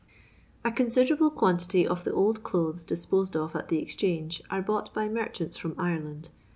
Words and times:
A 0.65 0.71
OONSIDBRABLB 0.71 1.35
quantity 1.35 1.85
of 1.85 2.05
the 2.05 2.11
old 2.11 2.41
clothes 2.41 2.83
dis 2.83 3.05
posed 3.05 3.35
of 3.35 3.55
at 3.55 3.67
the 3.67 3.83
Bxchange 3.83 4.41
are 4.49 4.63
bought 4.63 4.91
by 4.95 5.07
mer 5.07 5.27
chants 5.29 5.57
from 5.57 5.75
Ireland. 5.77 6.29